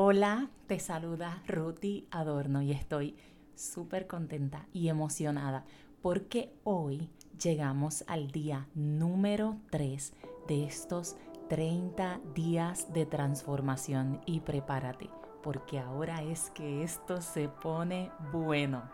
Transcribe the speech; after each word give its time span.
Hola, 0.00 0.48
te 0.68 0.78
saluda 0.78 1.42
Ruti 1.48 2.06
Adorno 2.12 2.62
y 2.62 2.70
estoy 2.70 3.16
súper 3.56 4.06
contenta 4.06 4.68
y 4.72 4.90
emocionada 4.90 5.64
porque 6.02 6.52
hoy 6.62 7.10
llegamos 7.42 8.04
al 8.06 8.30
día 8.30 8.68
número 8.76 9.56
3 9.72 10.12
de 10.46 10.66
estos 10.66 11.16
30 11.48 12.20
días 12.32 12.92
de 12.92 13.06
transformación 13.06 14.20
y 14.24 14.38
prepárate 14.38 15.10
porque 15.42 15.80
ahora 15.80 16.22
es 16.22 16.50
que 16.50 16.84
esto 16.84 17.20
se 17.20 17.48
pone 17.48 18.12
bueno. 18.32 18.88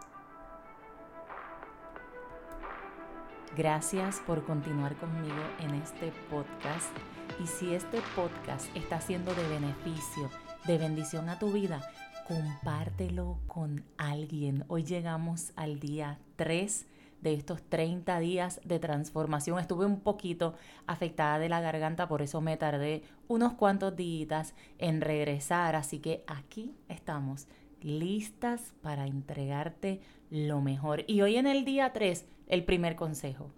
Gracias 3.55 4.23
por 4.27 4.43
continuar 4.47 4.97
conmigo 4.97 5.43
en 5.61 5.75
este 5.75 6.15
podcast 6.31 6.97
y 7.43 7.47
si 7.47 7.75
este 7.75 8.01
podcast 8.17 8.75
está 8.75 9.03
siendo 9.03 9.35
de 9.35 9.47
beneficio, 9.49 10.31
de 10.67 10.79
bendición 10.79 11.29
a 11.29 11.39
tu 11.39 11.53
vida, 11.53 11.83
compártelo 12.27 13.39
con 13.47 13.85
alguien. 13.99 14.65
Hoy 14.69 14.85
llegamos 14.85 15.53
al 15.57 15.79
día 15.79 16.19
3 16.37 16.87
de 17.21 17.35
estos 17.35 17.63
30 17.63 18.19
días 18.19 18.61
de 18.65 18.79
transformación. 18.79 19.59
Estuve 19.59 19.85
un 19.85 20.01
poquito 20.01 20.55
afectada 20.87 21.39
de 21.39 21.51
la 21.51 21.61
garganta, 21.61 22.09
por 22.09 22.23
eso 22.23 22.41
me 22.41 22.57
tardé 22.57 23.03
unos 23.29 23.53
cuantos 23.55 23.95
días 23.95 24.55
en 24.79 25.03
regresar. 25.03 25.77
Así 25.77 25.99
que 25.99 26.25
aquí 26.27 26.75
estamos, 26.89 27.47
listas 27.83 28.73
para 28.81 29.07
entregarte 29.07 30.01
lo 30.31 30.63
mejor. 30.63 31.05
Y 31.07 31.21
hoy 31.21 31.37
en 31.37 31.47
el 31.47 31.67
día 31.67 31.93
3, 31.93 32.25
el 32.49 32.65
primer 32.65 32.97
consejo. 32.97 33.51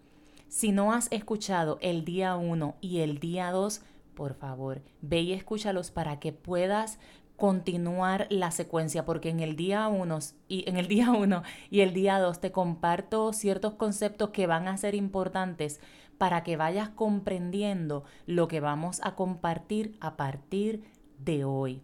Si 0.48 0.73
no 0.73 0.93
has 0.93 1.10
escuchado 1.12 1.79
el 1.82 2.04
día 2.04 2.37
1 2.37 2.77
y 2.80 2.98
el 2.98 3.18
día 3.18 3.51
2, 3.51 3.82
por 4.16 4.34
favor, 4.34 4.83
ve 5.02 5.20
y 5.20 5.33
escúchalos 5.33 5.93
para 5.93 6.19
que 6.19 6.33
puedas 6.33 6.98
continuar 7.37 8.27
la 8.30 8.51
secuencia 8.51 9.05
porque 9.05 9.29
en 9.29 9.41
el 9.41 9.57
día 9.57 9.87
1 9.87 10.19
y 10.48 10.69
en 10.69 10.79
el 10.79 10.88
día 10.88 11.13
1 11.13 11.43
y 11.71 11.80
el 11.80 11.93
día 11.93 12.18
2 12.18 12.40
te 12.40 12.51
comparto 12.51 13.32
ciertos 13.32 13.74
conceptos 13.74 14.30
que 14.30 14.49
van 14.49 14.66
a 14.66 14.77
ser 14.79 14.96
importantes 14.96 15.80
para 16.18 16.43
que 16.43 16.57
vayas 16.57 16.88
comprendiendo 16.88 18.05
lo 18.24 18.49
que 18.49 18.60
vamos 18.60 19.01
a 19.05 19.15
compartir 19.15 19.96
a 20.01 20.16
partir 20.16 20.83
de 21.18 21.45
hoy. 21.45 21.83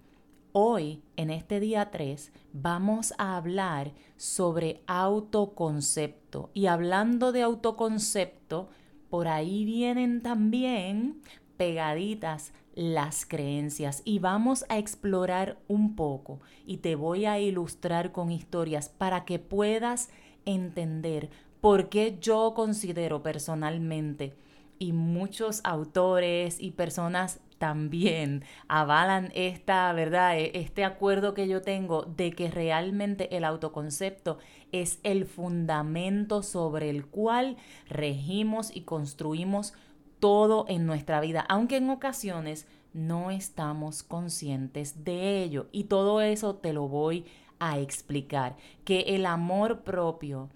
Hoy, 0.55 1.03
en 1.17 1.31
este 1.31 1.61
día 1.61 1.91
3, 1.91 2.33
vamos 2.53 3.15
a 3.19 3.37
hablar 3.37 3.93
sobre 4.17 4.83
autoconcepto. 4.87 6.51
Y 6.53 6.67
hablando 6.67 7.33
de 7.33 7.43
autoconcepto, 7.43 8.69
por 9.09 9.29
ahí 9.29 9.67
vienen 9.67 10.23
también 10.23 11.21
pegaditas 11.63 12.53
las 12.75 13.25
creencias 13.25 14.03
y 14.05 14.19
vamos 14.19 14.65
a 14.69 14.79
explorar 14.79 15.59
un 15.69 15.95
poco 15.95 16.41
y 16.67 16.79
te 16.79 16.97
voy 16.97 17.25
a 17.25 17.39
ilustrar 17.39 18.11
con 18.11 18.33
historias 18.33 18.89
para 18.89 19.25
que 19.25 19.39
puedas 19.39 20.11
entender 20.45 21.31
por 21.61 21.89
qué 21.89 22.19
yo 22.21 22.53
considero 22.57 23.23
personalmente 23.23 24.35
y 24.81 24.93
muchos 24.93 25.61
autores 25.63 26.57
y 26.59 26.73
personas 26.73 27.39
también 27.59 28.43
avalan 28.67 29.31
esta, 29.37 29.93
¿verdad? 29.93 30.37
E, 30.37 30.51
este 30.59 30.83
acuerdo 30.83 31.33
que 31.33 31.47
yo 31.47 31.63
tengo 31.63 32.03
de 32.03 32.33
que 32.33 32.51
realmente 32.51 33.37
el 33.37 33.45
autoconcepto 33.45 34.39
es 34.73 34.99
el 35.05 35.27
fundamento 35.27 36.43
sobre 36.43 36.91
el 36.91 37.07
cual 37.07 37.57
regimos 37.89 38.75
y 38.75 38.81
construimos 38.81 39.75
todo 40.23 40.67
en 40.69 40.87
nuestra 40.87 41.21
vida, 41.21 41.45
aunque 41.49 41.79
en 41.79 41.91
ocasiones 41.91 42.69
no 42.93 43.33
estamos 43.33 44.05
conscientes 44.05 45.03
de 45.03 45.43
ello. 45.43 45.67
Y 45.73 45.85
todo 45.85 46.21
eso 46.21 46.55
te 46.55 46.73
lo 46.73 46.87
voy 46.87 47.27
a 47.59 47.81
explicar, 47.81 48.55
que 48.85 49.01
el 49.17 49.27
amor 49.27 49.81
propio 49.81 50.49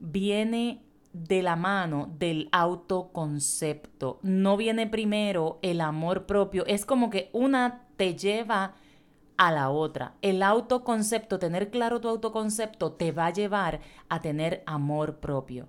viene 0.00 0.82
de 1.14 1.42
la 1.42 1.56
mano 1.56 2.12
del 2.18 2.50
autoconcepto. 2.52 4.18
No 4.20 4.58
viene 4.58 4.86
primero 4.86 5.60
el 5.62 5.80
amor 5.80 6.26
propio. 6.26 6.66
Es 6.66 6.84
como 6.84 7.08
que 7.08 7.30
una 7.32 7.86
te 7.96 8.16
lleva 8.16 8.74
a 9.38 9.50
la 9.50 9.70
otra. 9.70 10.12
El 10.20 10.42
autoconcepto, 10.42 11.38
tener 11.38 11.70
claro 11.70 12.02
tu 12.02 12.08
autoconcepto, 12.08 12.92
te 12.92 13.12
va 13.12 13.28
a 13.28 13.32
llevar 13.32 13.80
a 14.10 14.20
tener 14.20 14.62
amor 14.66 15.20
propio. 15.20 15.68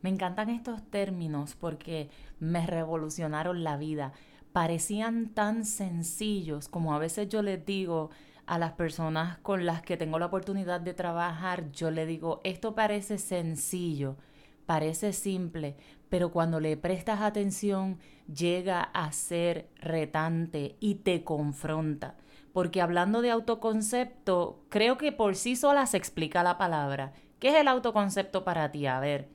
Me 0.00 0.10
encantan 0.10 0.50
estos 0.50 0.82
términos 0.90 1.56
porque 1.56 2.10
me 2.38 2.66
revolucionaron 2.66 3.64
la 3.64 3.76
vida. 3.76 4.12
Parecían 4.52 5.28
tan 5.28 5.64
sencillos 5.64 6.68
como 6.68 6.94
a 6.94 6.98
veces 6.98 7.28
yo 7.28 7.42
les 7.42 7.64
digo 7.64 8.10
a 8.48 8.58
las 8.58 8.72
personas 8.72 9.38
con 9.38 9.66
las 9.66 9.82
que 9.82 9.96
tengo 9.96 10.18
la 10.18 10.26
oportunidad 10.26 10.80
de 10.80 10.94
trabajar, 10.94 11.70
yo 11.70 11.90
le 11.90 12.06
digo, 12.06 12.40
esto 12.44 12.74
parece 12.74 13.18
sencillo, 13.18 14.16
parece 14.64 15.12
simple, 15.12 15.76
pero 16.08 16.32
cuando 16.32 16.58
le 16.58 16.78
prestas 16.78 17.20
atención 17.20 17.98
llega 18.32 18.82
a 18.82 19.12
ser 19.12 19.68
retante 19.76 20.76
y 20.80 20.96
te 20.96 21.24
confronta. 21.24 22.16
Porque 22.54 22.80
hablando 22.80 23.20
de 23.20 23.30
autoconcepto, 23.30 24.64
creo 24.70 24.96
que 24.96 25.12
por 25.12 25.36
sí 25.36 25.54
sola 25.54 25.84
se 25.86 25.98
explica 25.98 26.42
la 26.42 26.56
palabra. 26.56 27.12
¿Qué 27.38 27.50
es 27.50 27.56
el 27.56 27.68
autoconcepto 27.68 28.44
para 28.44 28.72
ti? 28.72 28.86
A 28.86 28.98
ver, 28.98 29.28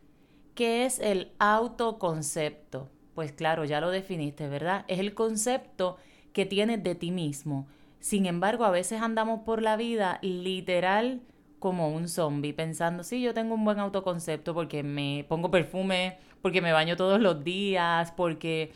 ¿Qué 0.55 0.85
es 0.85 0.99
el 0.99 1.31
autoconcepto? 1.39 2.89
Pues 3.15 3.31
claro, 3.31 3.65
ya 3.65 3.81
lo 3.81 3.89
definiste, 3.89 4.47
¿verdad? 4.47 4.85
Es 4.87 4.99
el 4.99 5.13
concepto 5.13 5.97
que 6.31 6.45
tienes 6.45 6.83
de 6.83 6.95
ti 6.95 7.11
mismo. 7.11 7.67
Sin 7.99 8.25
embargo, 8.25 8.65
a 8.65 8.71
veces 8.71 9.01
andamos 9.01 9.41
por 9.45 9.61
la 9.61 9.77
vida 9.77 10.19
literal 10.21 11.21
como 11.59 11.89
un 11.89 12.09
zombie, 12.09 12.53
pensando, 12.53 13.03
sí, 13.03 13.21
yo 13.21 13.33
tengo 13.33 13.55
un 13.55 13.63
buen 13.63 13.79
autoconcepto 13.79 14.53
porque 14.53 14.83
me 14.83 15.25
pongo 15.29 15.49
perfume, 15.49 16.17
porque 16.41 16.61
me 16.61 16.73
baño 16.73 16.97
todos 16.97 17.21
los 17.21 17.43
días, 17.43 18.11
porque 18.11 18.73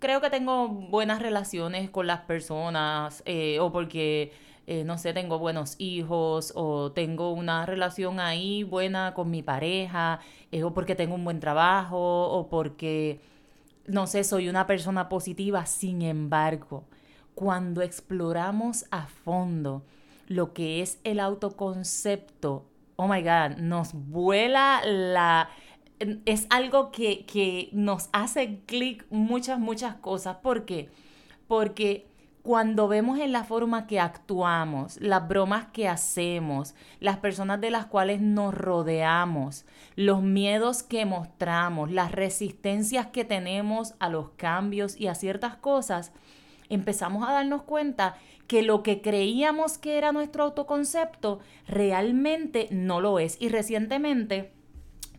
creo 0.00 0.20
que 0.20 0.30
tengo 0.30 0.68
buenas 0.68 1.22
relaciones 1.22 1.90
con 1.90 2.08
las 2.08 2.22
personas, 2.22 3.22
eh, 3.24 3.60
o 3.60 3.70
porque 3.70 4.32
eh, 4.66 4.84
no 4.84 4.96
sé, 4.96 5.12
tengo 5.12 5.38
buenos 5.38 5.74
hijos 5.78 6.52
o 6.56 6.92
tengo 6.92 7.32
una 7.32 7.66
relación 7.66 8.18
ahí 8.18 8.62
buena 8.62 9.12
con 9.12 9.30
mi 9.30 9.42
pareja, 9.42 10.20
eh, 10.52 10.64
o 10.64 10.72
porque 10.72 10.94
tengo 10.94 11.14
un 11.14 11.24
buen 11.24 11.40
trabajo, 11.40 12.30
o 12.30 12.48
porque, 12.48 13.20
no 13.86 14.06
sé, 14.06 14.24
soy 14.24 14.48
una 14.48 14.66
persona 14.66 15.08
positiva. 15.10 15.66
Sin 15.66 16.00
embargo, 16.02 16.84
cuando 17.34 17.82
exploramos 17.82 18.86
a 18.90 19.06
fondo 19.06 19.84
lo 20.28 20.54
que 20.54 20.80
es 20.80 20.98
el 21.04 21.20
autoconcepto, 21.20 22.64
oh 22.96 23.06
my 23.06 23.22
God, 23.22 23.58
nos 23.58 23.92
vuela 23.92 24.80
la... 24.84 25.50
Es 26.24 26.46
algo 26.50 26.90
que, 26.90 27.24
que 27.26 27.68
nos 27.72 28.08
hace 28.12 28.60
clic 28.66 29.06
muchas, 29.10 29.58
muchas 29.58 29.96
cosas. 29.96 30.36
¿Por 30.36 30.64
qué? 30.64 30.90
Porque 31.46 32.06
cuando 32.44 32.88
vemos 32.88 33.18
en 33.20 33.32
la 33.32 33.42
forma 33.42 33.86
que 33.86 33.98
actuamos, 33.98 35.00
las 35.00 35.26
bromas 35.26 35.68
que 35.72 35.88
hacemos, 35.88 36.74
las 37.00 37.16
personas 37.16 37.58
de 37.58 37.70
las 37.70 37.86
cuales 37.86 38.20
nos 38.20 38.52
rodeamos, 38.52 39.64
los 39.96 40.20
miedos 40.20 40.82
que 40.82 41.06
mostramos, 41.06 41.90
las 41.90 42.12
resistencias 42.12 43.06
que 43.06 43.24
tenemos 43.24 43.94
a 43.98 44.10
los 44.10 44.28
cambios 44.36 45.00
y 45.00 45.06
a 45.06 45.14
ciertas 45.14 45.56
cosas, 45.56 46.12
empezamos 46.68 47.26
a 47.26 47.32
darnos 47.32 47.62
cuenta 47.62 48.14
que 48.46 48.60
lo 48.60 48.82
que 48.82 49.00
creíamos 49.00 49.78
que 49.78 49.96
era 49.96 50.12
nuestro 50.12 50.44
autoconcepto 50.44 51.40
realmente 51.66 52.68
no 52.70 53.00
lo 53.00 53.20
es. 53.20 53.38
Y 53.40 53.48
recientemente 53.48 54.52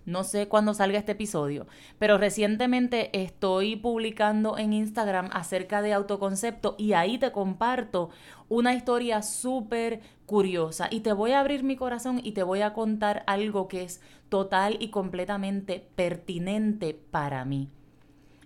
no 0.06 0.24
sé 0.24 0.48
cuándo 0.48 0.74
salga 0.74 1.00
este 1.00 1.14
episodio, 1.14 1.68
pero 2.00 2.18
recientemente 2.18 3.10
estoy 3.20 3.76
publicando 3.76 4.58
en 4.58 4.74
Instagram 4.74 5.30
acerca 5.34 5.82
de 5.82 5.94
autoconcepto 5.94 6.76
y 6.78 6.94
ahí 6.94 7.18
te 7.18 7.32
comparto 7.32 8.10
una 8.48 8.74
historia 8.74 9.22
súper 9.22 10.02
curiosa 10.26 10.88
y 10.92 11.00
te 11.02 11.14
voy 11.14 11.32
a 11.32 11.40
abrir 11.40 11.64
mi 11.64 11.76
corazón 11.76 12.22
y 12.24 12.34
te 12.34 12.44
voy 12.44 12.62
a 12.62 12.74
contar 12.74 13.24
algo 13.28 13.68
que 13.68 13.84
es 13.84 14.02
total 14.30 14.78
y 14.80 14.90
completamente 14.90 15.88
pertinente 15.96 16.94
para 16.94 17.46
mí. 17.46 17.70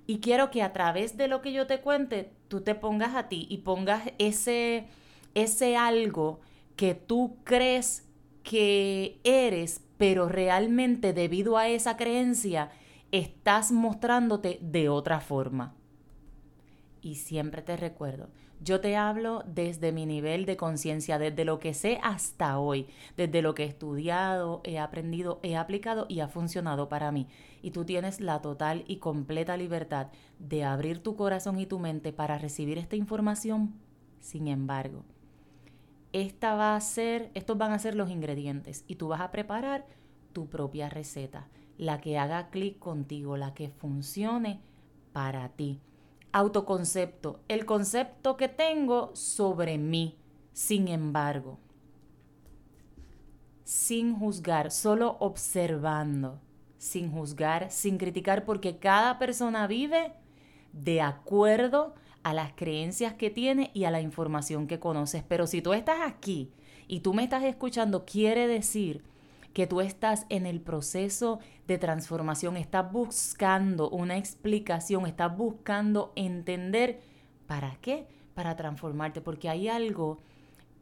Y 0.07 0.19
quiero 0.19 0.49
que 0.49 0.63
a 0.63 0.73
través 0.73 1.17
de 1.17 1.27
lo 1.27 1.41
que 1.41 1.51
yo 1.51 1.67
te 1.67 1.81
cuente, 1.81 2.31
tú 2.47 2.61
te 2.61 2.73
pongas 2.73 3.15
a 3.15 3.27
ti 3.27 3.45
y 3.49 3.57
pongas 3.59 4.03
ese, 4.17 4.87
ese 5.35 5.77
algo 5.77 6.39
que 6.75 6.95
tú 6.95 7.37
crees 7.43 8.07
que 8.41 9.19
eres 9.23 9.81
pero 9.99 10.29
realmente 10.29 11.11
debido 11.11 11.57
a 11.57 11.67
esa 11.67 11.97
creencia 11.97 12.71
estás 13.11 13.73
mostrándote 13.73 14.57
de 14.61 14.87
otra 14.87 15.19
forma. 15.19 15.75
Y 17.01 17.15
siempre 17.15 17.61
te 17.61 17.75
recuerdo, 17.75 18.29
yo 18.61 18.79
te 18.79 18.95
hablo 18.95 19.43
desde 19.45 19.91
mi 19.91 20.05
nivel 20.05 20.45
de 20.45 20.55
conciencia, 20.55 21.19
desde 21.19 21.43
lo 21.43 21.59
que 21.59 21.73
sé 21.73 21.99
hasta 22.01 22.59
hoy, 22.59 22.87
desde 23.17 23.41
lo 23.41 23.53
que 23.53 23.63
he 23.63 23.67
estudiado, 23.67 24.61
he 24.63 24.79
aprendido, 24.79 25.41
he 25.43 25.57
aplicado 25.57 26.05
y 26.07 26.21
ha 26.21 26.29
funcionado 26.29 26.87
para 26.87 27.11
mí. 27.11 27.27
Y 27.61 27.71
tú 27.71 27.83
tienes 27.83 28.21
la 28.21 28.41
total 28.41 28.85
y 28.87 28.97
completa 28.97 29.57
libertad 29.57 30.07
de 30.39 30.63
abrir 30.63 31.03
tu 31.03 31.17
corazón 31.17 31.59
y 31.59 31.65
tu 31.65 31.77
mente 31.77 32.13
para 32.13 32.37
recibir 32.37 32.77
esta 32.77 32.95
información. 32.95 33.73
Sin 34.21 34.47
embargo, 34.47 35.03
esta 36.13 36.55
va 36.55 36.75
a 36.75 36.81
ser, 36.81 37.31
estos 37.33 37.57
van 37.57 37.71
a 37.71 37.79
ser 37.79 37.95
los 37.95 38.09
ingredientes. 38.09 38.83
Y 38.87 38.95
tú 38.95 39.09
vas 39.09 39.21
a 39.21 39.31
preparar 39.31 39.85
tu 40.33 40.47
propia 40.47 40.89
receta, 40.89 41.47
la 41.77 42.01
que 42.01 42.17
haga 42.17 42.49
clic 42.49 42.79
contigo, 42.79 43.37
la 43.37 43.53
que 43.53 43.69
funcione 43.69 44.61
para 45.13 45.49
ti. 45.49 45.81
Autoconcepto, 46.31 47.39
el 47.47 47.65
concepto 47.65 48.37
que 48.37 48.47
tengo 48.47 49.15
sobre 49.15 49.77
mí, 49.77 50.17
sin 50.53 50.87
embargo, 50.87 51.59
sin 53.63 54.15
juzgar, 54.15 54.71
solo 54.71 55.17
observando, 55.19 56.39
sin 56.77 57.11
juzgar, 57.11 57.71
sin 57.71 57.97
criticar, 57.97 58.45
porque 58.45 58.77
cada 58.77 59.19
persona 59.19 59.67
vive 59.67 60.13
de 60.73 61.01
acuerdo 61.01 61.93
a 61.93 61.99
las 62.23 62.53
creencias 62.53 63.13
que 63.13 63.29
tiene 63.29 63.71
y 63.73 63.85
a 63.85 63.91
la 63.91 64.01
información 64.01 64.67
que 64.67 64.79
conoces. 64.79 65.23
Pero 65.27 65.47
si 65.47 65.61
tú 65.61 65.73
estás 65.73 66.01
aquí 66.01 66.51
y 66.87 66.99
tú 66.99 67.13
me 67.13 67.23
estás 67.23 67.43
escuchando, 67.43 68.05
quiere 68.05 68.47
decir 68.47 69.03
que 69.53 69.67
tú 69.67 69.81
estás 69.81 70.25
en 70.29 70.45
el 70.45 70.61
proceso 70.61 71.39
de 71.67 71.77
transformación, 71.77 72.57
estás 72.57 72.91
buscando 72.91 73.89
una 73.89 74.17
explicación, 74.17 75.05
estás 75.05 75.35
buscando 75.35 76.13
entender 76.15 77.01
para 77.47 77.75
qué, 77.81 78.07
para 78.35 78.55
transformarte, 78.55 79.21
porque 79.21 79.49
hay 79.49 79.67
algo 79.67 80.19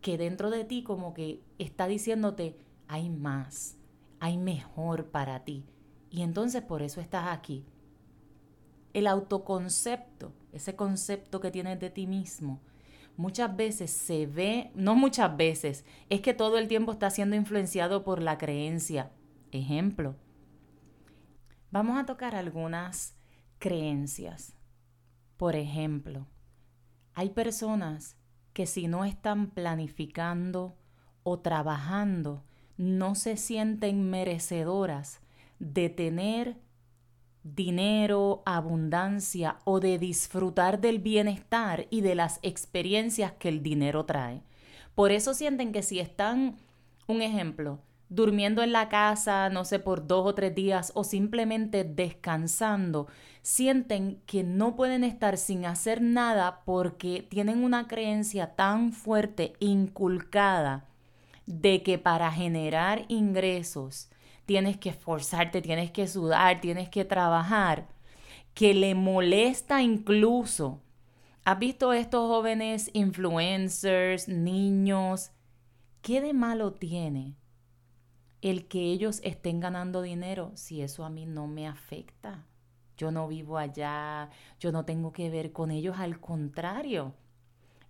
que 0.02 0.18
dentro 0.18 0.50
de 0.50 0.64
ti 0.64 0.84
como 0.84 1.14
que 1.14 1.42
está 1.58 1.88
diciéndote, 1.88 2.58
hay 2.88 3.10
más, 3.10 3.78
hay 4.20 4.38
mejor 4.38 5.06
para 5.06 5.44
ti. 5.44 5.64
Y 6.10 6.22
entonces 6.22 6.62
por 6.62 6.82
eso 6.82 7.02
estás 7.02 7.28
aquí. 7.30 7.66
El 8.98 9.06
autoconcepto, 9.06 10.34
ese 10.52 10.76
concepto 10.76 11.40
que 11.40 11.52
tienes 11.52 11.80
de 11.80 11.92
ti 11.92 12.08
mismo, 12.08 12.62
muchas 13.16 13.56
veces 13.56 13.92
se 13.92 14.26
ve, 14.26 14.72
no 14.74 14.96
muchas 14.96 15.38
veces, 15.38 15.86
es 16.10 16.22
que 16.22 16.34
todo 16.34 16.58
el 16.58 16.68
tiempo 16.68 16.94
está 16.94 17.12
siendo 17.12 17.36
influenciado 17.36 18.04
por 18.04 18.24
la 18.24 18.40
creencia. 18.40 19.12
Ejemplo, 19.52 20.16
vamos 21.70 22.00
a 22.00 22.08
tocar 22.08 22.34
algunas 22.34 23.16
creencias. 23.60 24.56
Por 25.38 25.56
ejemplo, 25.56 26.26
hay 27.14 27.30
personas 27.30 28.18
que 28.52 28.66
si 28.66 28.88
no 28.88 29.06
están 29.06 29.52
planificando 29.52 30.76
o 31.22 31.38
trabajando, 31.38 32.46
no 32.78 33.14
se 33.14 33.38
sienten 33.38 34.10
merecedoras 34.10 35.22
de 35.60 35.90
tener 35.90 36.58
dinero, 37.56 38.44
abundancia 38.46 39.58
o 39.64 39.80
de 39.80 39.98
disfrutar 39.98 40.80
del 40.82 41.00
bienestar 41.00 41.88
y 41.90 42.02
de 42.02 42.16
las 42.16 42.40
experiencias 42.42 43.34
que 43.34 43.50
el 43.50 43.64
dinero 43.64 44.06
trae. 44.06 44.42
Por 44.96 45.12
eso 45.12 45.34
sienten 45.34 45.72
que 45.72 45.84
si 45.84 46.00
están, 46.00 46.56
un 47.08 47.22
ejemplo, 47.22 47.80
durmiendo 48.10 48.64
en 48.64 48.72
la 48.72 48.90
casa, 48.90 49.50
no 49.50 49.66
sé, 49.66 49.80
por 49.80 50.08
dos 50.08 50.26
o 50.26 50.34
tres 50.34 50.56
días 50.56 50.92
o 50.96 51.04
simplemente 51.04 51.84
descansando, 51.84 53.08
sienten 53.42 54.22
que 54.26 54.44
no 54.44 54.76
pueden 54.76 55.04
estar 55.04 55.38
sin 55.38 55.66
hacer 55.66 56.02
nada 56.02 56.62
porque 56.66 57.26
tienen 57.30 57.64
una 57.64 57.88
creencia 57.88 58.56
tan 58.56 58.92
fuerte, 58.94 59.54
inculcada, 59.60 60.86
de 61.46 61.84
que 61.84 61.98
para 61.98 62.32
generar 62.32 63.06
ingresos, 63.08 64.10
tienes 64.48 64.78
que 64.78 64.90
esforzarte, 64.90 65.62
tienes 65.62 65.92
que 65.92 66.08
sudar, 66.08 66.62
tienes 66.62 66.90
que 66.90 67.06
trabajar, 67.06 67.90
que 68.54 68.74
le 68.74 68.96
molesta 68.96 69.84
incluso. 69.84 70.82
¿Has 71.44 71.60
visto 71.60 71.94
estos 71.94 72.28
jóvenes 72.28 72.90
influencers, 72.94 74.30
niños? 74.30 75.32
¿Qué 76.02 76.22
de 76.22 76.34
malo 76.34 76.72
tiene 76.74 77.36
el 78.42 78.68
que 78.70 78.80
ellos 78.80 79.20
estén 79.24 79.60
ganando 79.60 80.02
dinero 80.02 80.52
si 80.56 80.82
eso 80.82 81.04
a 81.04 81.10
mí 81.10 81.26
no 81.26 81.48
me 81.48 81.68
afecta? 81.68 82.46
Yo 82.98 83.12
no 83.12 83.28
vivo 83.28 83.58
allá, 83.58 84.30
yo 84.62 84.72
no 84.72 84.86
tengo 84.86 85.12
que 85.12 85.30
ver 85.30 85.52
con 85.52 85.72
ellos, 85.72 85.98
al 86.00 86.22
contrario. 86.22 87.14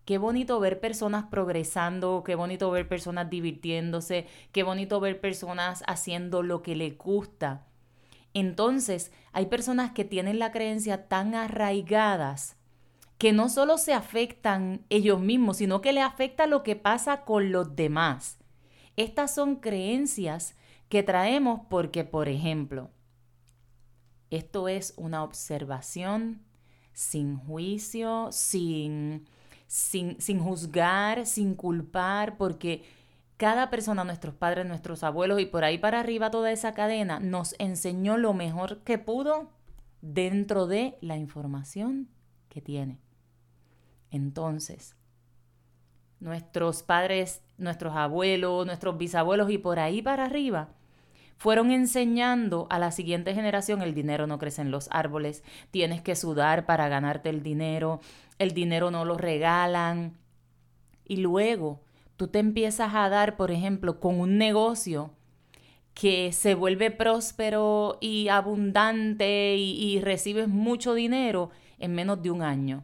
Qué 0.08 0.18
bonito 0.18 0.58
ver 0.62 0.80
personas 0.80 1.26
progresando, 1.26 2.24
qué 2.26 2.36
bonito 2.36 2.72
ver 2.72 2.88
personas 2.88 3.30
divirtiéndose, 3.30 4.26
qué 4.54 4.64
bonito 4.64 5.02
ver 5.02 5.20
personas 5.20 5.84
haciendo 5.86 6.44
lo 6.44 6.62
que 6.62 6.78
les 6.78 6.98
gusta. 6.98 7.68
Entonces, 8.34 9.12
hay 9.34 9.48
personas 9.48 9.92
que 9.92 10.06
tienen 10.06 10.40
la 10.40 10.54
creencia 10.54 11.10
tan 11.10 11.36
arraigadas 11.36 12.56
que 13.18 13.34
no 13.34 13.50
solo 13.50 13.78
se 13.78 13.94
afectan 13.94 14.86
ellos 14.90 15.20
mismos, 15.20 15.58
sino 15.58 15.82
que 15.82 15.92
le 15.92 16.00
afecta 16.00 16.48
lo 16.48 16.64
que 16.64 16.78
pasa 16.78 17.26
con 17.26 17.52
los 17.52 17.76
demás. 17.76 18.38
Estas 18.96 19.36
son 19.36 19.58
creencias 19.58 20.56
que 20.88 21.04
traemos 21.04 21.64
porque, 21.70 22.06
por 22.06 22.30
ejemplo, 22.30 22.92
esto 24.30 24.70
es 24.70 24.94
una 24.96 25.26
observación 25.26 26.46
sin 26.94 27.36
juicio, 27.36 28.30
sin 28.32 29.28
sin, 29.68 30.18
juzgar, 30.40 31.26
sin 31.26 31.56
culpar, 31.56 32.38
porque 32.38 32.84
cada 33.38 33.70
persona, 33.70 34.04
nuestros 34.04 34.34
padres, 34.34 34.66
nuestros 34.66 35.04
abuelos 35.04 35.40
y 35.40 35.46
por 35.46 35.64
ahí 35.64 35.78
para 35.78 36.00
arriba 36.00 36.32
toda 36.32 36.52
esa 36.52 36.74
cadena 36.74 37.20
nos 37.20 37.56
enseñó 37.60 38.18
lo 38.18 38.34
mejor 38.34 38.80
que 38.80 38.98
pudo 38.98 39.52
dentro 40.02 40.68
de 40.68 40.98
la 41.02 41.18
información 41.18 42.10
que 42.50 42.62
tiene. 42.62 43.00
Entonces, 44.10 44.96
nuestros 46.20 46.82
padres, 46.82 47.44
nuestros 47.58 47.96
abuelos, 47.96 48.66
nuestros 48.66 48.98
bisabuelos 48.98 49.52
y 49.52 49.58
por 49.58 49.80
ahí 49.80 50.02
para 50.02 50.26
arriba 50.26 50.70
fueron 51.38 51.72
enseñando 51.72 52.68
a 52.70 52.80
la 52.80 52.92
siguiente 52.92 53.34
generación 53.34 53.82
el 53.82 53.94
dinero 53.94 54.28
no 54.28 54.40
crece 54.40 54.62
en 54.62 54.72
los 54.72 54.90
árboles, 54.92 55.44
tienes 55.72 56.02
que 56.02 56.16
sudar 56.16 56.66
para 56.66 56.90
ganarte 56.90 57.30
el 57.30 57.44
dinero, 57.44 58.02
el 58.40 58.54
dinero 58.54 58.92
no 58.92 59.06
lo 59.06 59.18
regalan. 59.18 60.18
Y 61.06 61.18
luego 61.18 61.82
tú 62.18 62.28
te 62.28 62.40
empiezas 62.40 62.94
a 62.96 63.08
dar, 63.10 63.38
por 63.38 63.52
ejemplo, 63.52 64.00
con 64.00 64.20
un 64.20 64.38
negocio 64.38 65.12
que 65.94 66.32
se 66.32 66.54
vuelve 66.54 66.92
próspero 66.92 67.98
y 68.02 68.28
abundante 68.28 69.56
y, 69.56 70.00
recibes 70.00 70.48
mucho 70.48 70.94
dinero 70.94 71.50
en 71.80 71.96
menos 71.96 72.22
de 72.22 72.30
un 72.30 72.44
año. 72.44 72.84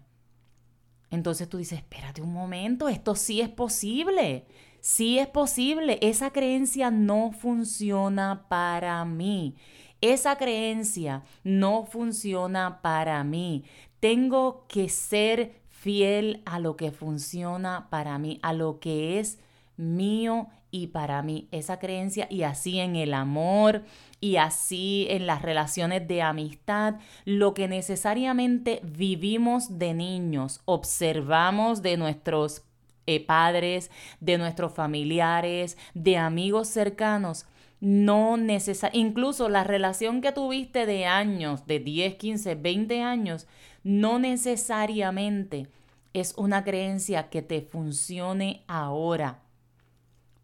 Entonces 1.11 1.47
tú 1.47 1.57
dices, 1.57 1.79
espérate 1.79 2.23
un 2.23 2.33
momento, 2.33 2.89
esto 2.89 3.13
sí 3.13 3.39
es 3.39 3.49
posible. 3.49 4.45
Sí 4.83 5.18
es 5.18 5.27
posible. 5.27 5.97
Esa 6.02 6.31
creencia 6.31 6.92
no 6.92 7.31
funciona 7.31 8.47
para 8.49 9.06
mí. 9.06 9.56
Esa 10.02 10.35
creencia 10.35 11.23
no 11.45 11.85
funciona 11.85 12.81
para 12.81 13.23
mí. 13.23 13.63
Tengo 14.02 14.66
que 14.68 14.90
ser 14.90 15.61
fiel 15.69 16.44
a 16.45 16.59
lo 16.59 16.75
que 16.75 16.92
funciona 16.92 17.87
para 17.90 18.18
mí, 18.18 18.40
a 18.42 18.52
lo 18.52 18.81
que 18.81 19.21
es 19.21 19.40
mío 19.78 20.49
y 20.69 20.87
para 20.87 21.23
mí. 21.23 21.47
Esa 21.52 21.80
creencia 21.80 22.28
y 22.30 22.44
así 22.44 22.81
en 22.81 22.97
el 22.97 23.13
amor 23.13 23.85
y 24.19 24.35
así 24.35 25.07
en 25.09 25.28
las 25.28 25.44
relaciones 25.44 26.06
de 26.09 26.21
amistad, 26.21 26.95
lo 27.23 27.54
que 27.54 27.69
necesariamente 27.69 28.81
vivimos 28.83 29.80
de 29.80 29.94
niños, 29.94 30.59
observamos 30.66 31.81
de 31.81 31.95
nuestros 31.95 32.63
eh, 33.06 33.26
padres, 33.26 33.92
de 34.19 34.38
nuestros 34.38 34.74
familiares, 34.74 35.78
de 35.94 36.18
amigos 36.18 36.68
cercanos, 36.69 37.45
no 37.81 38.38
necesariamente, 38.38 38.98
incluso 38.98 39.50
la 39.50 39.66
relación 39.66 40.22
que 40.22 40.31
tuviste 40.31 40.86
de 40.86 41.06
años, 41.06 41.68
de 41.68 41.80
10, 41.80 42.16
15, 42.16 42.56
20 42.56 43.02
años, 43.02 43.48
no 43.83 44.19
necesariamente 44.19 45.68
es 46.14 46.33
una 46.38 46.64
creencia 46.64 47.30
que 47.30 47.42
te 47.42 47.62
funcione 47.62 48.64
ahora. 48.68 49.42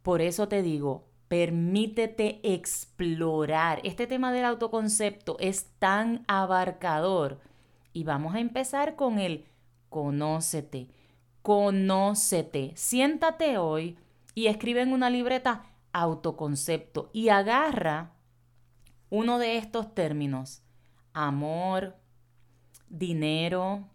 Por 0.02 0.22
eso 0.22 0.50
te 0.50 0.62
digo, 0.62 1.08
permítete 1.30 2.42
explorar. 2.44 3.80
Este 3.84 4.08
tema 4.08 4.34
del 4.34 4.46
autoconcepto 4.46 5.38
es 5.40 5.68
tan 5.80 6.26
abarcador. 6.28 7.40
Y 7.94 8.04
vamos 8.04 8.36
a 8.36 8.40
empezar 8.40 8.96
con 8.96 9.20
el 9.20 9.46
conócete 9.90 10.90
conócete. 11.42 12.74
Siéntate 12.76 13.58
hoy 13.58 13.98
y 14.36 14.48
escribe 14.48 14.82
en 14.82 14.94
una 14.94 15.10
libreta 15.10 15.64
autoconcepto 15.92 17.10
y 17.14 17.30
agarra 17.30 18.14
uno 19.10 19.40
de 19.40 19.58
estos 19.58 19.94
términos. 19.96 20.62
Amor, 21.14 21.96
dinero, 22.88 23.90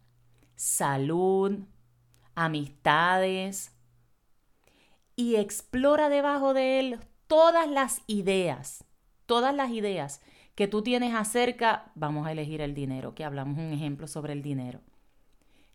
salud, 0.56 1.60
amistades. 2.34 3.72
Y 5.16 5.36
explora 5.36 6.08
debajo 6.08 6.54
de 6.54 6.80
él 6.80 6.98
todas 7.28 7.70
las 7.70 8.02
ideas, 8.08 8.84
todas 9.26 9.54
las 9.54 9.70
ideas 9.70 10.20
que 10.56 10.66
tú 10.66 10.82
tienes 10.82 11.14
acerca, 11.14 11.92
vamos 11.94 12.26
a 12.26 12.32
elegir 12.32 12.60
el 12.60 12.74
dinero, 12.74 13.14
que 13.14 13.24
hablamos 13.24 13.58
un 13.58 13.72
ejemplo 13.72 14.08
sobre 14.08 14.32
el 14.32 14.42
dinero 14.42 14.80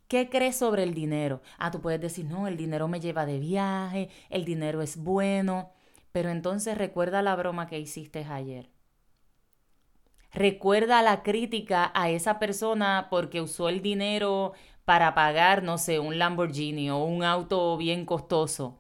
¿Qué 0.10 0.30
crees 0.30 0.58
sobre 0.58 0.84
el 0.84 0.94
dinero? 0.94 1.42
Ah, 1.58 1.72
tú 1.72 1.80
puedes 1.82 2.02
decir, 2.02 2.26
no, 2.26 2.48
el 2.48 2.58
dinero 2.58 2.88
me 2.90 3.00
lleva 3.00 3.26
de 3.26 3.40
viaje, 3.40 4.10
el 4.30 4.44
dinero 4.44 4.82
es 4.82 4.98
bueno, 4.98 5.72
pero 6.12 6.30
entonces 6.32 6.78
recuerda 6.78 7.22
la 7.22 7.36
broma 7.36 7.68
que 7.68 7.80
hiciste 7.80 8.26
ayer. 8.26 8.70
Recuerda 10.34 11.02
la 11.04 11.22
crítica 11.24 11.92
a 11.94 12.10
esa 12.10 12.40
persona 12.40 13.08
porque 13.12 13.42
usó 13.42 13.70
el 13.70 13.82
dinero 13.84 14.54
para 14.86 15.14
pagar, 15.14 15.62
no 15.64 15.78
sé, 15.78 16.00
un 16.00 16.18
Lamborghini 16.18 16.90
o 16.90 16.98
un 17.04 17.24
auto 17.24 17.78
bien 17.78 18.06
costoso. 18.06 18.80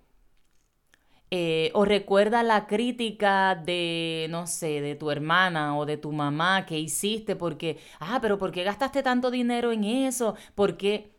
Eh, 1.31 1.69
o 1.75 1.85
recuerda 1.85 2.41
la 2.41 2.65
crítica 2.65 3.53
de, 3.55 4.25
no 4.31 4.47
sé, 4.47 4.81
de 4.81 4.95
tu 4.95 5.11
hermana 5.11 5.77
o 5.77 5.85
de 5.85 5.97
tu 5.97 6.11
mamá 6.11 6.65
que 6.65 6.79
hiciste 6.79 7.35
porque, 7.35 7.77
ah, 7.99 8.17
pero 8.21 8.39
¿por 8.39 8.51
qué 8.51 8.63
gastaste 8.63 9.03
tanto 9.03 9.29
dinero 9.29 9.71
en 9.71 9.83
eso? 9.83 10.35
Porque 10.55 11.18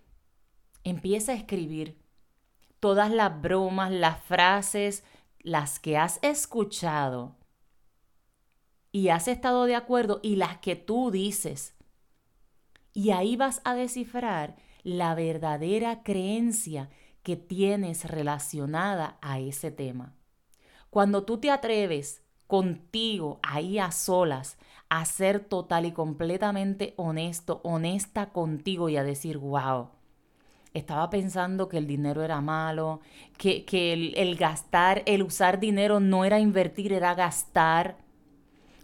empieza 0.85 1.33
a 1.33 1.37
escribir 1.37 1.99
todas 2.81 3.11
las 3.11 3.41
bromas, 3.41 3.91
las 3.91 4.23
frases, 4.23 5.05
las 5.41 5.79
que 5.79 5.97
has 5.97 6.19
escuchado 6.23 7.37
y 8.93 9.09
has 9.09 9.29
estado 9.29 9.65
de 9.65 9.77
acuerdo 9.77 10.21
y 10.23 10.37
las 10.37 10.59
que 10.59 10.77
tú 10.77 11.11
dices. 11.11 11.75
Y 12.93 13.11
ahí 13.11 13.37
vas 13.37 13.61
a 13.65 13.75
descifrar 13.75 14.57
la 14.83 15.15
verdadera 15.15 16.03
creencia 16.03 16.91
que 17.23 17.37
tienes 17.37 18.05
relacionada 18.05 19.19
a 19.21 19.39
ese 19.39 19.71
tema. 19.71 20.15
Cuando 20.89 21.25
tú 21.25 21.39
te 21.39 21.51
atreves 21.51 22.23
contigo 22.47 23.39
ahí 23.43 23.79
a 23.79 23.93
solas 23.93 24.59
a 24.89 25.05
ser 25.05 25.45
total 25.45 25.87
y 25.87 25.93
completamente 25.93 26.95
honesto, 26.97 27.61
honesta 27.63 28.33
contigo 28.33 28.89
y 28.89 28.97
a 28.97 29.05
decir, 29.05 29.39
wow, 29.39 29.91
estaba 30.75 31.11
pensando 31.11 31.69
que 31.69 31.79
el 31.79 31.87
dinero 31.87 32.23
era 32.23 32.41
malo, 32.41 33.01
que, 33.37 33.65
el, 33.93 34.15
el 34.17 34.37
gastar, 34.37 35.03
el 35.07 35.23
usar 35.23 35.59
dinero 35.59 36.01
no 36.01 36.25
era 36.25 36.39
invertir, 36.39 36.93
era 36.93 37.15
gastar. 37.15 37.99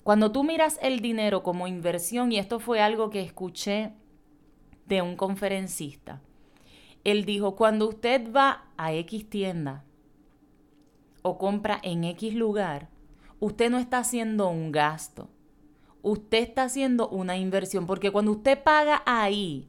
Cuando 0.02 0.32
tú 0.32 0.42
miras 0.44 0.78
el 0.82 1.00
dinero 1.00 1.42
como 1.42 1.68
inversión, 1.68 2.32
y 2.32 2.38
esto 2.38 2.58
fue 2.58 2.80
algo 2.80 3.10
que 3.10 3.20
escuché 3.20 3.92
de 4.86 5.02
un 5.02 5.16
conferencista, 5.16 6.20
él 7.04 7.24
dijo, 7.24 7.54
cuando 7.54 7.88
usted 7.88 8.32
va 8.32 8.64
a 8.76 8.92
X 8.92 9.30
tienda 9.30 9.84
o 11.22 11.38
compra 11.38 11.78
en 11.82 12.04
X 12.04 12.34
lugar, 12.34 12.88
usted 13.38 13.70
no 13.70 13.78
está 13.78 13.98
haciendo 13.98 14.48
un 14.48 14.72
gasto, 14.72 15.28
usted 16.02 16.38
está 16.38 16.64
haciendo 16.64 17.08
una 17.08 17.36
inversión, 17.36 17.86
porque 17.86 18.10
cuando 18.10 18.32
usted 18.32 18.60
paga 18.60 19.02
ahí, 19.06 19.68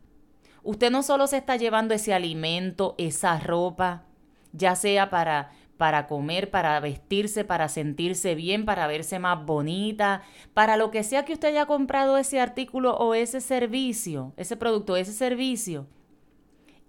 usted 0.67 0.91
no 0.91 1.01
solo 1.01 1.27
se 1.27 1.37
está 1.37 1.55
llevando 1.55 1.93
ese 1.93 2.13
alimento, 2.13 2.93
esa 2.97 3.39
ropa, 3.39 4.03
ya 4.51 4.75
sea 4.75 5.09
para 5.09 5.51
para 5.77 6.07
comer, 6.07 6.49
para 6.49 6.79
vestirse, 6.79 7.45
para 7.45 7.69
sentirse 7.69 8.35
bien, 8.35 8.65
para 8.65 8.87
verse 8.87 9.19
más 9.19 9.45
bonita, 9.45 10.23
para 10.53 10.75
lo 10.75 10.89
que 10.89 11.03
sea 11.03 11.23
que 11.23 11.33
usted 11.33 11.49
haya 11.49 11.67
comprado 11.67 12.17
ese 12.17 12.39
artículo 12.39 12.97
o 12.97 13.13
ese 13.13 13.41
servicio, 13.41 14.33
ese 14.37 14.57
producto, 14.57 14.97
ese 14.97 15.13
servicio, 15.13 15.87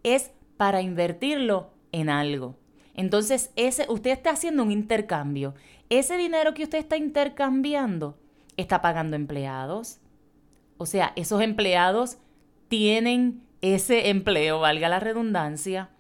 es 0.03 0.31
para 0.57 0.81
invertirlo 0.81 1.71
en 1.93 2.09
algo. 2.09 2.57
Entonces, 2.95 3.53
ese, 3.57 3.85
usted 3.91 4.11
está 4.11 4.31
haciendo 4.31 4.63
un 4.63 4.73
intercambio. 4.73 5.55
Ese 5.91 6.17
dinero 6.17 6.55
que 6.55 6.65
usted 6.65 6.79
está 6.79 6.97
intercambiando 6.97 8.19
está 8.57 8.81
pagando 8.81 9.17
empleados. 9.17 10.01
O 10.79 10.87
sea, 10.87 11.13
esos 11.15 11.43
empleados 11.43 12.17
tienen 12.69 13.43
ese 13.63 14.11
empleo, 14.11 14.61
valga 14.61 14.89
la 14.89 15.01
redundancia, 15.01 15.91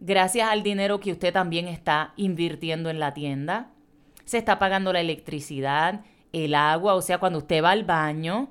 gracias 0.00 0.48
al 0.50 0.62
dinero 0.62 1.00
que 1.00 1.12
usted 1.12 1.32
también 1.32 1.68
está 1.68 2.12
invirtiendo 2.16 2.90
en 2.90 3.00
la 3.00 3.14
tienda. 3.14 3.70
Se 4.24 4.38
está 4.38 4.58
pagando 4.58 4.92
la 4.92 5.00
electricidad, 5.00 6.04
el 6.32 6.54
agua, 6.54 6.94
o 6.94 7.02
sea, 7.02 7.18
cuando 7.18 7.38
usted 7.38 7.62
va 7.62 7.70
al 7.70 7.84
baño, 7.84 8.50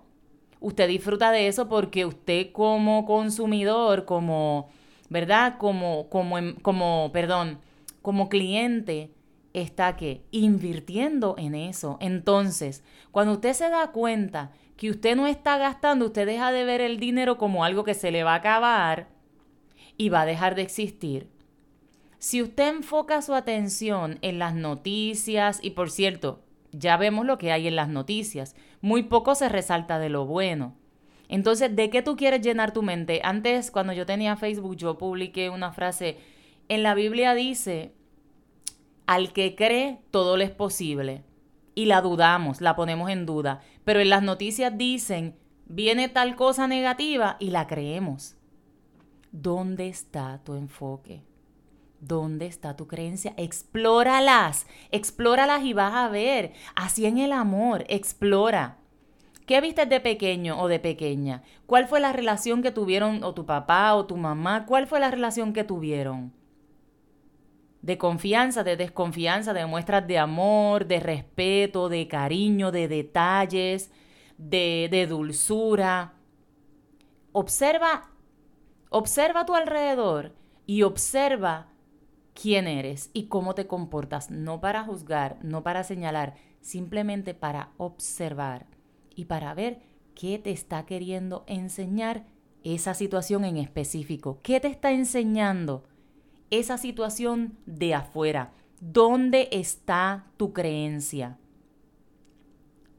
usted 0.60 0.88
disfruta 0.88 1.32
de 1.32 1.48
eso 1.48 1.70
porque 1.70 2.06
usted 2.06 2.52
como 2.52 3.06
consumidor, 3.06 4.06
como 4.06 4.70
¿verdad? 5.10 5.58
Como, 5.58 6.10
como, 6.10 6.38
em, 6.38 6.56
como, 6.56 7.12
perdón, 7.14 7.60
como 8.02 8.30
cliente 8.30 9.12
está 9.54 9.96
que 9.96 10.24
invirtiendo 10.32 11.36
en 11.38 11.56
eso. 11.56 11.98
Entonces, 12.00 12.84
cuando 13.12 13.34
usted 13.34 13.54
se 13.54 13.70
da 13.70 13.92
cuenta 13.92 14.52
que 14.78 14.92
usted 14.92 15.16
no 15.16 15.28
está 15.28 15.58
gastando, 15.58 16.06
usted 16.06 16.26
deja 16.26 16.52
de 16.52 16.64
ver 16.64 16.82
el 16.82 17.00
dinero 17.00 17.38
como 17.38 17.64
algo 17.64 17.84
que 17.84 17.96
se 17.96 18.12
le 18.12 18.24
va 18.24 18.34
a 18.34 18.38
acabar 18.38 19.10
y 19.98 20.10
va 20.10 20.22
a 20.22 20.26
dejar 20.26 20.56
de 20.56 20.62
existir. 20.62 21.30
Si 22.20 22.42
usted 22.42 22.70
enfoca 22.70 23.22
su 23.22 23.34
atención 23.34 24.20
en 24.22 24.40
las 24.40 24.54
noticias, 24.54 25.60
y 25.62 25.72
por 25.72 25.90
cierto, 25.92 26.44
ya 26.72 26.96
vemos 26.98 27.26
lo 27.26 27.38
que 27.38 27.52
hay 27.52 27.68
en 27.68 27.76
las 27.76 27.90
noticias, 27.90 28.56
muy 28.82 29.04
poco 29.04 29.36
se 29.36 29.50
resalta 29.50 30.00
de 30.00 30.10
lo 30.10 30.26
bueno. 30.26 30.76
Entonces, 31.28 31.76
¿de 31.76 31.90
qué 31.90 32.02
tú 32.02 32.16
quieres 32.16 32.42
llenar 32.42 32.72
tu 32.72 32.84
mente? 32.84 33.22
Antes, 33.24 33.72
cuando 33.72 33.94
yo 33.94 34.06
tenía 34.06 34.38
Facebook, 34.38 34.78
yo 34.78 34.98
publiqué 34.98 35.50
una 35.50 35.74
frase. 35.74 36.18
En 36.70 36.84
la 36.84 36.94
Biblia 36.94 37.34
dice, 37.34 37.94
al 39.08 39.34
que 39.34 39.56
cree, 39.56 40.00
todo 40.12 40.38
le 40.38 40.46
es 40.46 40.52
posible. 40.52 41.24
Y 41.78 41.86
la 41.86 42.02
dudamos, 42.02 42.60
la 42.60 42.76
ponemos 42.76 43.12
en 43.12 43.28
duda. 43.28 43.62
Pero 43.86 44.00
en 44.00 44.10
las 44.10 44.24
noticias 44.24 44.76
dicen, 44.76 45.36
viene 45.68 46.10
tal 46.10 46.36
cosa 46.36 46.66
negativa 46.66 47.38
y 47.40 47.52
la 47.52 47.68
creemos. 47.68 48.36
¿Dónde 49.32 49.88
está 49.88 50.42
tu 50.44 50.56
enfoque? 50.56 51.22
¿Dónde 52.00 52.48
está 52.48 52.76
tu 52.76 52.88
creencia? 52.88 53.36
Explóralas, 53.38 54.66
explóralas 54.90 55.66
y 55.66 55.74
vas 55.74 55.94
a 55.94 56.10
ver. 56.10 56.54
Así 56.74 57.06
en 57.06 57.20
el 57.20 57.32
amor, 57.32 57.86
explora. 57.90 58.80
¿Qué 59.46 59.62
viste 59.62 59.86
de 59.86 60.00
pequeño 60.00 60.60
o 60.60 60.68
de 60.68 60.80
pequeña? 60.80 61.44
¿Cuál 61.68 61.88
fue 61.88 62.00
la 62.00 62.12
relación 62.12 62.64
que 62.64 62.72
tuvieron 62.72 63.24
o 63.24 63.36
tu 63.36 63.46
papá 63.46 63.94
o 63.94 64.08
tu 64.08 64.18
mamá? 64.18 64.66
¿Cuál 64.66 64.88
fue 64.88 65.00
la 65.00 65.12
relación 65.12 65.54
que 65.54 65.64
tuvieron? 65.64 66.34
De 67.88 67.98
confianza, 67.98 68.66
de 68.66 68.76
desconfianza, 68.76 69.54
de 69.54 69.66
muestras 69.66 70.06
de 70.06 70.18
amor, 70.18 70.88
de 70.88 71.00
respeto, 71.00 71.88
de 71.88 72.10
cariño, 72.10 72.70
de 72.70 72.90
detalles, 72.90 73.92
de, 74.38 74.90
de 74.92 75.08
dulzura. 75.08 76.14
Observa, 77.32 78.12
observa 78.90 79.40
a 79.40 79.46
tu 79.46 79.56
alrededor 79.56 80.36
y 80.66 80.82
observa 80.82 81.70
quién 82.34 82.68
eres 82.68 83.10
y 83.14 83.28
cómo 83.28 83.56
te 83.56 83.68
comportas, 83.68 84.32
no 84.32 84.60
para 84.60 84.84
juzgar, 84.84 85.38
no 85.42 85.64
para 85.64 85.86
señalar, 85.86 86.36
simplemente 86.60 87.36
para 87.36 87.72
observar 87.78 88.68
y 89.16 89.26
para 89.26 89.54
ver 89.54 89.80
qué 90.14 90.40
te 90.40 90.52
está 90.52 90.86
queriendo 90.86 91.46
enseñar 91.48 92.26
esa 92.66 92.94
situación 92.94 93.46
en 93.46 93.56
específico. 93.56 94.42
¿Qué 94.44 94.60
te 94.60 94.68
está 94.68 94.92
enseñando 94.92 95.86
esa 96.50 96.78
situación 96.78 97.58
de 97.66 97.94
afuera? 97.94 98.52
¿Dónde 98.80 99.50
está 99.52 100.28
tu 100.38 100.54
creencia? 100.54 101.38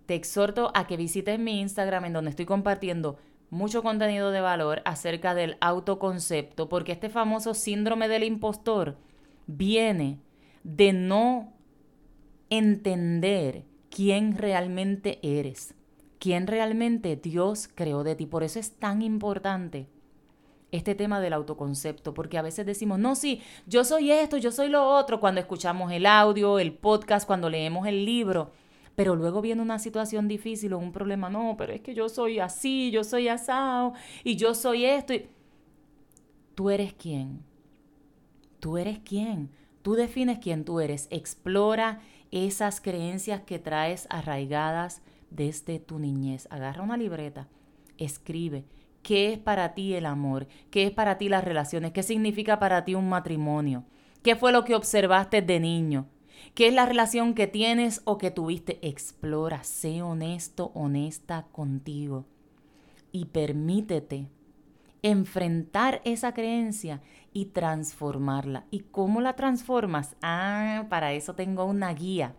Te 0.06 0.14
exhorto 0.14 0.70
a 0.74 0.86
que 0.86 0.96
visites 0.96 1.38
mi 1.38 1.60
Instagram 1.60 2.06
en 2.06 2.12
donde 2.14 2.30
estoy 2.30 2.46
compartiendo 2.46 3.18
mucho 3.50 3.82
contenido 3.82 4.30
de 4.30 4.40
valor 4.40 4.82
acerca 4.84 5.34
del 5.34 5.56
autoconcepto, 5.60 6.68
porque 6.68 6.92
este 6.92 7.08
famoso 7.08 7.54
síndrome 7.54 8.08
del 8.08 8.24
impostor 8.24 8.96
viene 9.46 10.20
de 10.64 10.92
no 10.92 11.52
entender 12.50 13.64
quién 13.90 14.36
realmente 14.36 15.18
eres 15.22 15.74
quién 16.18 16.46
realmente 16.46 17.16
Dios 17.16 17.68
creó 17.72 18.04
de 18.04 18.14
ti. 18.16 18.26
Por 18.26 18.42
eso 18.42 18.58
es 18.58 18.72
tan 18.72 19.02
importante 19.02 19.88
este 20.70 20.94
tema 20.94 21.20
del 21.20 21.32
autoconcepto, 21.32 22.12
porque 22.14 22.38
a 22.38 22.42
veces 22.42 22.66
decimos, 22.66 22.98
no, 22.98 23.14
sí, 23.14 23.40
yo 23.66 23.84
soy 23.84 24.10
esto, 24.10 24.36
yo 24.36 24.52
soy 24.52 24.68
lo 24.68 24.86
otro, 24.86 25.20
cuando 25.20 25.40
escuchamos 25.40 25.90
el 25.92 26.06
audio, 26.06 26.58
el 26.58 26.72
podcast, 26.72 27.26
cuando 27.26 27.48
leemos 27.48 27.86
el 27.86 28.04
libro, 28.04 28.52
pero 28.94 29.16
luego 29.16 29.40
viene 29.40 29.62
una 29.62 29.78
situación 29.78 30.28
difícil 30.28 30.72
o 30.72 30.78
un 30.78 30.92
problema, 30.92 31.30
no, 31.30 31.54
pero 31.56 31.72
es 31.72 31.80
que 31.80 31.94
yo 31.94 32.08
soy 32.08 32.38
así, 32.40 32.90
yo 32.90 33.04
soy 33.04 33.28
asado 33.28 33.94
y 34.24 34.36
yo 34.36 34.54
soy 34.54 34.84
esto. 34.84 35.14
Y... 35.14 35.28
Tú 36.54 36.70
eres 36.70 36.92
quién. 36.94 37.44
Tú 38.58 38.76
eres 38.76 38.98
quién. 38.98 39.50
Tú 39.82 39.94
defines 39.94 40.40
quién 40.40 40.64
tú 40.64 40.80
eres. 40.80 41.06
Explora 41.10 42.00
esas 42.32 42.80
creencias 42.80 43.42
que 43.42 43.60
traes 43.60 44.08
arraigadas 44.10 45.00
desde 45.30 45.78
tu 45.78 46.00
niñez. 46.00 46.48
Agarra 46.50 46.82
una 46.82 46.96
libreta, 46.96 47.46
escribe 47.96 48.64
qué 49.08 49.32
es 49.32 49.38
para 49.38 49.72
ti 49.72 49.94
el 49.94 50.04
amor, 50.04 50.48
qué 50.70 50.84
es 50.84 50.90
para 50.90 51.16
ti 51.16 51.30
las 51.30 51.42
relaciones, 51.42 51.92
qué 51.92 52.02
significa 52.02 52.58
para 52.58 52.84
ti 52.84 52.94
un 52.94 53.08
matrimonio, 53.08 53.84
qué 54.22 54.36
fue 54.36 54.52
lo 54.52 54.66
que 54.66 54.74
observaste 54.74 55.40
de 55.40 55.60
niño, 55.60 56.10
qué 56.52 56.66
es 56.66 56.74
la 56.74 56.84
relación 56.84 57.32
que 57.32 57.46
tienes 57.46 58.02
o 58.04 58.18
que 58.18 58.30
tuviste. 58.30 58.78
Explora, 58.86 59.64
sé 59.64 60.02
honesto, 60.02 60.72
honesta 60.74 61.46
contigo 61.52 62.26
y 63.10 63.24
permítete 63.24 64.28
enfrentar 65.00 66.02
esa 66.04 66.34
creencia 66.34 67.00
y 67.32 67.46
transformarla. 67.46 68.66
¿Y 68.70 68.80
cómo 68.80 69.22
la 69.22 69.36
transformas? 69.36 70.16
Ah, 70.20 70.84
para 70.90 71.14
eso 71.14 71.34
tengo 71.34 71.64
una 71.64 71.94
guía 71.94 72.34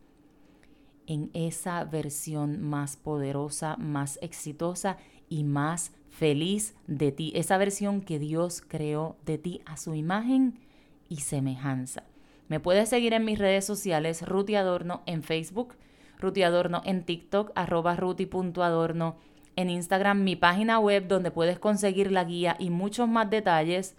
en 1.08 1.32
esa 1.34 1.84
versión 1.86 2.62
más 2.62 2.96
poderosa, 2.96 3.76
más 3.78 4.20
exitosa 4.22 4.98
y 5.28 5.44
más 5.44 5.92
feliz 6.10 6.76
de 6.88 7.12
ti, 7.12 7.32
esa 7.36 7.58
versión 7.58 8.02
que 8.02 8.20
Dios 8.20 8.62
creó 8.68 9.18
de 9.26 9.38
ti 9.38 9.62
a 9.66 9.78
su 9.78 9.96
imagen 9.96 10.60
y 11.08 11.18
semejanza. 11.18 12.04
Me 12.48 12.60
puedes 12.60 12.90
seguir 12.90 13.14
en 13.14 13.26
mis 13.26 13.40
redes 13.40 13.66
sociales, 13.66 14.28
Ruti 14.28 14.56
Adorno 14.56 15.02
en 15.06 15.24
Facebook, 15.24 15.76
Ruti 16.20 16.44
Adorno 16.44 16.82
en 16.84 17.04
TikTok, 17.04 17.52
arroba 17.56 17.96
ruti.adorno 17.96 19.16
en 19.56 19.70
Instagram, 19.70 20.24
mi 20.24 20.36
página 20.36 20.80
web 20.80 21.08
donde 21.08 21.32
puedes 21.32 21.60
conseguir 21.60 22.12
la 22.12 22.24
guía 22.24 22.56
y 22.60 22.70
muchos 22.70 23.08
más 23.08 23.30
detalles, 23.30 23.96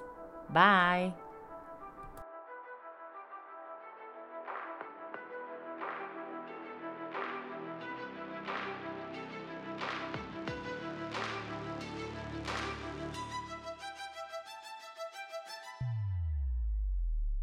Bye. 0.51 1.30